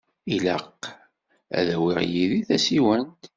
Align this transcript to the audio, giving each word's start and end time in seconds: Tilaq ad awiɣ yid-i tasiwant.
Tilaq 0.23 0.81
ad 1.59 1.67
awiɣ 1.75 2.01
yid-i 2.11 2.41
tasiwant. 2.47 3.21